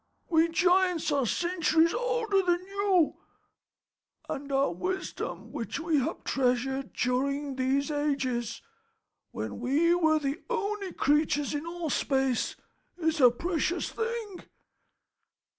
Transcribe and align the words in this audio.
"We 0.29 0.47
giants 0.47 1.11
are 1.11 1.27
centuries 1.27 1.93
older 1.93 2.41
than 2.41 2.65
you, 2.65 3.17
and 4.27 4.51
our 4.51 4.71
wisdom 4.73 5.51
which 5.51 5.79
we 5.79 5.99
have 5.99 6.23
treasured 6.23 6.93
during 6.93 7.55
these 7.55 7.91
ages, 7.91 8.63
when 9.29 9.59
we 9.59 9.93
were 9.93 10.17
the 10.17 10.41
only 10.49 10.91
creatures 10.93 11.53
in 11.53 11.67
all 11.67 11.91
space, 11.91 12.55
is 12.97 13.21
a 13.21 13.29
precious 13.29 13.91
thing. 13.91 14.41